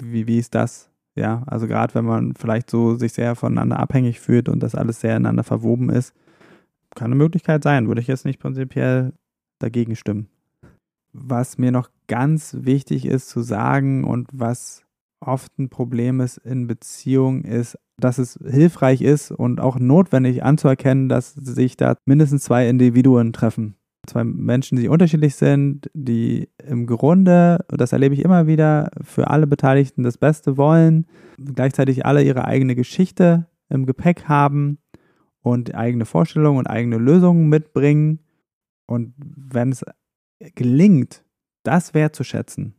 wie, 0.00 0.26
wie 0.26 0.38
ist 0.38 0.54
das? 0.54 0.90
Ja, 1.16 1.42
also 1.46 1.66
gerade 1.66 1.94
wenn 1.94 2.04
man 2.04 2.34
vielleicht 2.34 2.70
so 2.70 2.96
sich 2.96 3.12
sehr 3.12 3.34
voneinander 3.34 3.78
abhängig 3.78 4.20
fühlt 4.20 4.48
und 4.48 4.62
das 4.62 4.74
alles 4.74 5.00
sehr 5.00 5.16
ineinander 5.16 5.44
verwoben 5.44 5.90
ist, 5.90 6.14
kann 6.94 7.06
eine 7.06 7.16
Möglichkeit 7.16 7.62
sein. 7.64 7.88
Würde 7.88 8.00
ich 8.00 8.06
jetzt 8.06 8.24
nicht 8.24 8.40
prinzipiell 8.40 9.12
dagegen 9.58 9.96
stimmen. 9.96 10.28
Was 11.12 11.58
mir 11.58 11.72
noch 11.72 11.90
ganz 12.08 12.56
wichtig 12.60 13.06
ist 13.06 13.28
zu 13.28 13.42
sagen 13.42 14.04
und 14.04 14.28
was 14.32 14.83
oft 15.26 15.58
ein 15.58 15.68
Problem 15.68 16.20
ist 16.20 16.38
in 16.38 16.66
Beziehungen, 16.66 17.44
ist, 17.44 17.78
dass 17.98 18.18
es 18.18 18.38
hilfreich 18.44 19.02
ist 19.02 19.30
und 19.30 19.60
auch 19.60 19.78
notwendig 19.78 20.42
anzuerkennen, 20.42 21.08
dass 21.08 21.32
sich 21.34 21.76
da 21.76 21.96
mindestens 22.06 22.44
zwei 22.44 22.68
Individuen 22.68 23.32
treffen 23.32 23.76
zwei 24.06 24.24
Menschen, 24.24 24.78
die 24.78 24.88
unterschiedlich 24.88 25.36
sind, 25.36 25.90
die 25.94 26.48
im 26.62 26.86
Grunde, 26.86 27.64
das 27.68 27.92
erlebe 27.92 28.14
ich 28.14 28.24
immer 28.24 28.46
wieder, 28.46 28.90
für 29.00 29.28
alle 29.28 29.46
Beteiligten 29.46 30.02
das 30.02 30.18
Beste 30.18 30.56
wollen, 30.56 31.06
gleichzeitig 31.38 32.06
alle 32.06 32.22
ihre 32.22 32.44
eigene 32.44 32.74
Geschichte 32.74 33.48
im 33.68 33.86
Gepäck 33.86 34.24
haben 34.28 34.78
und 35.40 35.74
eigene 35.74 36.06
Vorstellungen 36.06 36.58
und 36.58 36.66
eigene 36.66 36.98
Lösungen 36.98 37.48
mitbringen. 37.48 38.20
Und 38.86 39.14
wenn 39.18 39.70
es 39.70 39.84
gelingt, 40.54 41.24
das 41.62 41.94
wertzuschätzen, 41.94 42.74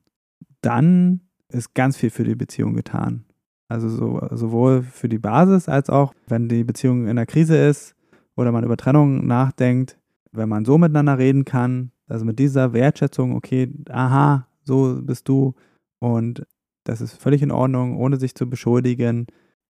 dann 0.61 1.21
ist 1.49 1.73
ganz 1.73 1.97
viel 1.97 2.09
für 2.09 2.23
die 2.23 2.35
Beziehung 2.35 2.73
getan. 2.73 3.25
Also 3.67 3.89
so, 3.89 4.21
sowohl 4.31 4.83
für 4.83 5.09
die 5.09 5.17
Basis 5.17 5.67
als 5.67 5.89
auch, 5.89 6.13
wenn 6.27 6.47
die 6.47 6.63
Beziehung 6.63 7.07
in 7.07 7.15
der 7.15 7.25
Krise 7.25 7.57
ist 7.57 7.95
oder 8.35 8.51
man 8.51 8.63
über 8.63 8.77
Trennung 8.77 9.25
nachdenkt, 9.25 9.97
wenn 10.31 10.49
man 10.49 10.65
so 10.65 10.77
miteinander 10.77 11.17
reden 11.17 11.45
kann, 11.45 11.91
also 12.07 12.25
mit 12.25 12.37
dieser 12.37 12.73
Wertschätzung, 12.73 13.35
okay, 13.35 13.73
aha, 13.89 14.47
so 14.63 15.01
bist 15.01 15.27
du 15.27 15.55
und 15.99 16.45
das 16.83 17.01
ist 17.01 17.13
völlig 17.13 17.41
in 17.41 17.51
Ordnung, 17.51 17.97
ohne 17.97 18.17
sich 18.17 18.35
zu 18.35 18.47
beschuldigen. 18.47 19.25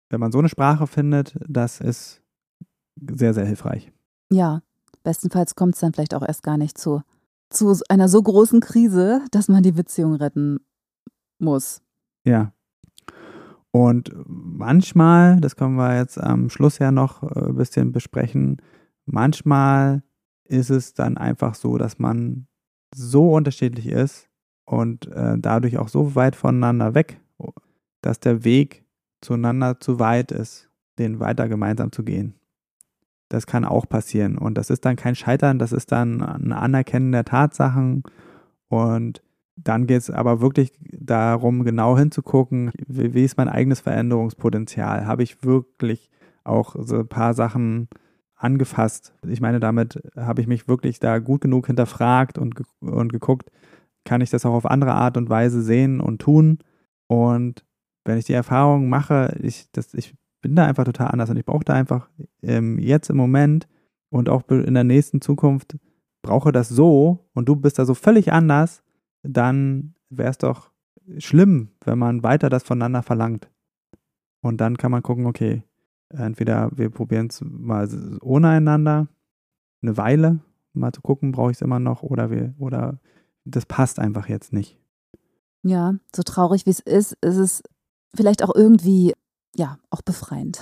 Wenn 0.10 0.20
man 0.20 0.32
so 0.32 0.39
eine 0.39 0.50
Sprache 0.50 0.88
findet, 0.88 1.36
das 1.48 1.80
ist 1.80 2.22
sehr, 3.00 3.34
sehr 3.36 3.46
hilfreich. 3.46 3.92
Ja, 4.32 4.63
bestenfalls 5.03 5.56
kommt 5.56 5.75
es 5.75 5.82
dann 5.82 5.94
vielleicht 5.94 6.15
auch 6.15 6.24
erst 6.24 6.42
gar 6.42 6.58
nicht 6.58 6.77
zu, 6.77 7.01
zu 7.50 7.77
einer 7.89 8.10
so 8.10 8.22
großen 8.22 8.62
Krise, 8.62 9.22
dass 9.32 9.48
man 9.48 9.62
die 9.62 9.72
Beziehung 9.72 10.15
retten 10.15 10.60
muss. 11.44 11.82
Ja. 12.26 12.54
Und 13.72 14.12
manchmal, 14.26 15.42
das 15.42 15.56
können 15.56 15.76
wir 15.76 15.98
jetzt 15.98 16.20
am 16.20 16.50
Schluss 16.50 16.78
ja 16.80 16.92
noch 16.92 17.24
äh, 17.24 17.50
ein 17.50 17.56
bisschen 17.56 17.92
besprechen, 17.92 18.62
manchmal 19.06 20.04
ist 20.46 20.70
es 20.70 20.94
dann 20.94 21.18
einfach 21.18 21.56
so, 21.56 21.78
dass 21.78 21.98
man 22.00 22.48
so 22.94 23.34
unterschiedlich 23.34 23.88
ist 23.88 24.30
und 24.66 25.08
äh, 25.08 25.38
dadurch 25.40 25.78
auch 25.78 25.88
so 25.88 26.16
weit 26.16 26.36
voneinander 26.36 26.94
weg, 26.94 27.20
dass 28.02 28.20
der 28.20 28.44
Weg 28.44 28.86
zueinander 29.22 29.80
zu 29.80 30.00
weit 30.00 30.32
ist, 30.32 30.70
den 31.00 31.20
weiter 31.20 31.48
gemeinsam 31.48 31.92
zu 31.92 32.04
gehen. 32.04 32.36
Das 33.30 33.48
kann 33.48 33.66
auch 33.66 33.88
passieren. 33.90 34.38
Und 34.38 34.56
das 34.58 34.70
ist 34.70 34.86
dann 34.86 34.96
kein 34.96 35.16
Scheitern, 35.16 35.58
das 35.58 35.72
ist 35.72 35.92
dann 35.92 36.22
ein 36.22 36.52
Anerkennen 36.52 37.12
der 37.12 37.26
Tatsachen. 37.26 38.04
Und 38.68 39.24
dann 39.55 39.88
geht 39.88 40.00
es 40.00 40.10
aber 40.10 40.41
wirklich 40.41 40.72
darum, 40.79 41.63
genau 41.63 41.98
hinzugucken, 41.98 42.72
wie, 42.88 43.13
wie 43.13 43.24
ist 43.24 43.38
mein 43.38 43.50
eigenes 43.50 43.81
Veränderungspotenzial? 43.81 45.05
Habe 45.05 45.24
ich 45.24 45.43
wirklich 45.43 46.10
auch 46.43 46.75
so 46.79 47.00
ein 47.00 47.07
paar 47.07 47.33
Sachen 47.33 47.88
angefasst. 48.36 49.13
Ich 49.27 49.41
meine, 49.41 49.60
damit 49.60 50.01
habe 50.17 50.41
ich 50.41 50.48
mich 50.48 50.67
wirklich 50.67 51.00
da 51.00 51.19
gut 51.19 51.41
genug 51.41 51.67
hinterfragt 51.67 52.38
und, 52.38 52.62
und 52.81 53.13
geguckt, 53.13 53.50
kann 54.05 54.22
ich 54.22 54.29
das 54.29 54.45
auch 54.45 54.53
auf 54.53 54.65
andere 54.65 54.93
Art 54.93 55.15
und 55.15 55.29
Weise 55.29 55.62
sehen 55.62 56.01
und 56.01 56.19
tun. 56.19 56.60
Und 57.07 57.65
wenn 58.03 58.17
ich 58.17 58.25
die 58.25 58.33
Erfahrung 58.33 58.89
mache, 58.89 59.38
ich, 59.41 59.72
das, 59.72 59.93
ich 59.93 60.13
bin 60.41 60.55
da 60.55 60.65
einfach 60.65 60.83
total 60.83 61.07
anders 61.07 61.29
und 61.29 61.38
ich 61.38 61.45
brauche 61.45 61.63
da 61.63 61.74
einfach 61.74 62.10
ähm, 62.41 62.79
jetzt 62.79 63.10
im 63.10 63.15
Moment 63.15 63.67
und 64.10 64.27
auch 64.27 64.43
in 64.50 64.74
der 64.74 64.83
nächsten 64.83 65.22
Zukunft 65.22 65.77
brauche 66.22 66.51
das 66.51 66.69
so 66.69 67.29
und 67.33 67.48
du 67.48 67.55
bist 67.55 67.79
da 67.79 67.86
so 67.86 67.93
völlig 67.93 68.33
anders, 68.33 68.83
dann 69.24 69.96
wäre 70.10 70.30
es 70.30 70.38
doch 70.38 70.72
schlimm, 71.18 71.70
wenn 71.84 71.98
man 71.98 72.24
weiter 72.24 72.50
das 72.50 72.63
voneinander 72.63 73.03
verlangt. 73.03 73.50
Und 74.42 74.58
dann 74.58 74.77
kann 74.77 74.92
man 74.92 75.03
gucken, 75.03 75.25
okay, 75.25 75.63
entweder 76.10 76.70
wir 76.75 76.89
probieren 76.89 77.27
es 77.27 77.42
mal 77.42 77.89
ohne 78.22 78.50
einander, 78.50 79.08
eine 79.82 79.98
Weile, 79.98 80.39
mal 80.74 80.92
zu 80.92 81.01
gucken, 81.01 81.32
brauche 81.32 81.51
ich 81.51 81.58
es 81.58 81.62
immer 81.62 81.80
noch, 81.80 82.03
oder 82.03 82.30
wir, 82.30 82.53
oder 82.58 83.00
das 83.46 83.65
passt 83.65 84.00
einfach 84.00 84.27
jetzt 84.27 84.53
nicht. 84.53 84.80
Ja, 85.63 85.96
so 86.13 86.24
traurig 86.24 86.65
wie 86.65 86.72
es 86.72 86.80
ist, 86.80 87.13
ist 87.22 87.38
es 87.38 87.63
vielleicht 88.15 88.44
auch 88.44 88.53
irgendwie, 88.53 89.13
ja, 89.56 89.77
auch 89.89 90.01
befreiend. 90.01 90.62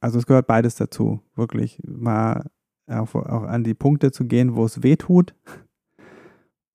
Also 0.00 0.18
es 0.18 0.26
gehört 0.26 0.46
beides 0.46 0.76
dazu, 0.76 1.20
wirklich 1.34 1.80
mal 1.84 2.50
auch, 2.86 3.14
auch 3.14 3.42
an 3.42 3.64
die 3.64 3.74
Punkte 3.74 4.12
zu 4.12 4.26
gehen, 4.26 4.54
wo 4.56 4.64
es 4.64 4.82
weh 4.82 4.96
tut 4.96 5.34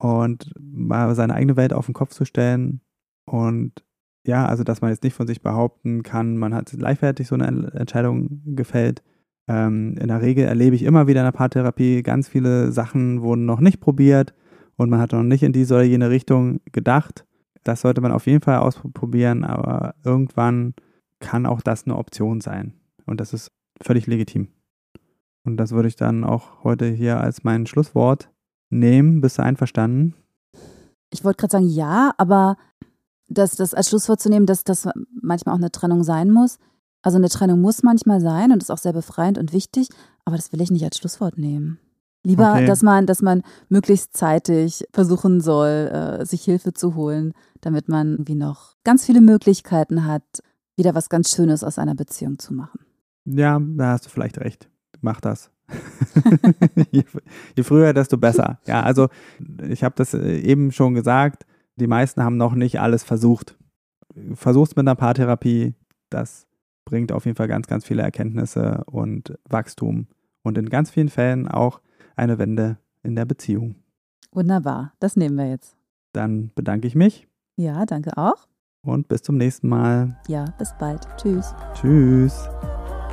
und 0.02 0.52
mal 0.60 1.14
seine 1.14 1.36
eigene 1.36 1.58
Welt 1.58 1.74
auf 1.74 1.86
den 1.86 1.94
Kopf 1.94 2.12
zu 2.12 2.26
stellen 2.26 2.82
und 3.26 3.84
ja, 4.26 4.46
also 4.46 4.64
dass 4.64 4.82
man 4.82 4.90
jetzt 4.92 5.04
nicht 5.04 5.14
von 5.14 5.28
sich 5.28 5.42
behaupten 5.42 6.04
kann, 6.04 6.38
man 6.38 6.54
hat 6.54 6.74
leichtfertig 6.74 7.28
so 7.28 7.36
eine 7.36 7.72
Entscheidung 7.74 8.42
gefällt. 8.56 9.04
Ähm, 9.48 9.96
in 10.00 10.08
der 10.08 10.22
Regel 10.22 10.46
erlebe 10.46 10.76
ich 10.76 10.84
immer 10.84 11.08
wieder 11.08 11.22
in 11.22 11.26
der 11.26 11.32
Paartherapie, 11.32 12.04
ganz 12.04 12.28
viele 12.28 12.72
Sachen 12.72 13.22
wurden 13.22 13.46
noch 13.46 13.60
nicht 13.60 13.80
probiert 13.80 14.34
und 14.76 14.90
man 14.90 15.00
hat 15.00 15.12
noch 15.12 15.24
nicht 15.24 15.44
in 15.44 15.54
diese 15.54 15.76
oder 15.76 15.84
jene 15.84 16.10
Richtung 16.10 16.62
gedacht. 16.72 17.26
Das 17.64 17.82
sollte 17.82 18.02
man 18.02 18.12
auf 18.12 18.26
jeden 18.26 18.42
Fall 18.42 18.58
ausprobieren, 18.58 19.44
aber 19.44 19.94
irgendwann 20.04 20.74
kann 21.20 21.46
auch 21.46 21.62
das 21.62 21.86
eine 21.86 21.96
Option 21.96 22.42
sein. 22.42 22.74
Und 23.06 23.22
das 23.22 23.34
ist 23.34 23.52
völlig 23.82 24.08
legitim. 24.08 24.48
Und 25.44 25.58
das 25.58 25.72
würde 25.72 25.88
ich 25.88 25.96
dann 25.96 26.24
auch 26.24 26.64
heute 26.64 26.88
hier 26.88 27.20
als 27.20 27.44
mein 27.44 27.68
Schlusswort 27.68 28.32
nehmen. 28.72 29.22
Bist 29.22 29.38
du 29.38 29.44
einverstanden? 29.44 30.16
Ich 31.12 31.24
wollte 31.24 31.38
gerade 31.38 31.52
sagen, 31.52 31.68
ja, 31.68 32.14
aber 32.18 32.58
das, 33.28 33.56
das 33.56 33.74
als 33.74 33.90
Schlusswort 33.90 34.20
zu 34.20 34.30
nehmen, 34.30 34.46
dass 34.46 34.64
das 34.64 34.88
manchmal 35.22 35.54
auch 35.54 35.60
eine 35.60 35.72
Trennung 35.72 36.04
sein 36.04 36.32
muss. 36.32 36.58
Also 37.02 37.18
eine 37.18 37.30
Trennung 37.30 37.62
muss 37.62 37.84
manchmal 37.84 38.22
sein 38.22 38.52
und 38.52 38.62
ist 38.62 38.72
auch 38.72 38.78
sehr 38.78 38.94
befreiend 38.94 39.38
und 39.38 39.54
wichtig, 39.54 39.90
aber 40.26 40.36
das 40.36 40.54
will 40.54 40.62
ich 40.62 40.72
nicht 40.72 40.84
als 40.84 40.98
Schlusswort 40.98 41.38
nehmen. 41.38 41.80
Lieber, 42.24 42.52
okay. 42.52 42.68
dass 42.68 42.84
man, 42.84 43.08
dass 43.08 43.24
man 43.24 43.42
möglichst 43.70 44.16
zeitig 44.16 44.86
versuchen 44.94 45.42
soll, 45.42 46.20
äh, 46.22 46.26
sich 46.26 46.44
Hilfe 46.44 46.74
zu 46.74 46.94
holen, 46.94 47.34
damit 47.62 47.90
man 47.90 48.28
wie 48.28 48.36
noch 48.36 48.76
ganz 48.84 49.06
viele 49.06 49.22
Möglichkeiten 49.22 50.06
hat, 50.06 50.24
wieder 50.76 50.94
was 50.94 51.10
ganz 51.10 51.32
Schönes 51.32 51.64
aus 51.64 51.80
einer 51.80 51.96
Beziehung 51.96 52.38
zu 52.38 52.54
machen. 52.54 52.80
Ja, 53.26 53.60
da 53.60 53.92
hast 53.92 54.06
du 54.06 54.10
vielleicht 54.10 54.38
recht. 54.38 54.70
Mach 55.02 55.20
das. 55.20 55.50
je, 56.92 57.04
je, 57.56 57.64
früher, 57.64 57.94
desto 57.94 58.18
besser. 58.18 58.60
Ja, 58.66 58.84
also 58.84 59.10
ich 59.68 59.84
habe 59.84 59.96
das 59.96 60.14
äh, 60.14 60.40
eben 60.40 60.72
schon 60.72 60.94
gesagt. 60.94 61.46
Die 61.76 61.88
meisten 61.88 62.24
haben 62.24 62.38
noch 62.38 62.54
nicht 62.54 62.80
alles 62.80 63.04
versucht. 63.04 63.58
Versuch's 64.34 64.76
mit 64.76 64.88
einer 64.88 64.96
Paartherapie. 64.96 65.74
Das 66.10 66.48
bringt 66.86 67.12
auf 67.12 67.26
jeden 67.26 67.38
Fall 67.38 67.48
ganz, 67.48 67.68
ganz 67.68 67.86
viele 67.86 68.02
Erkenntnisse 68.02 68.84
und 68.86 69.38
Wachstum 69.50 70.08
und 70.44 70.58
in 70.58 70.70
ganz 70.70 70.90
vielen 70.92 71.10
Fällen 71.10 71.48
auch 71.48 71.82
eine 72.16 72.38
Wende 72.38 72.78
in 73.04 73.16
der 73.16 73.26
Beziehung. 73.26 73.76
Wunderbar, 74.32 74.94
das 75.00 75.16
nehmen 75.16 75.38
wir 75.38 75.50
jetzt. 75.50 75.76
Dann 76.14 76.52
bedanke 76.56 76.88
ich 76.88 76.96
mich. 76.96 77.28
Ja, 77.58 77.86
danke 77.86 78.18
auch. 78.18 78.48
Und 78.84 79.08
bis 79.08 79.22
zum 79.22 79.38
nächsten 79.38 79.70
Mal. 79.70 80.20
Ja, 80.28 80.46
bis 80.58 80.74
bald. 80.80 81.08
Tschüss. 81.18 81.54
Tschüss. 81.76 82.50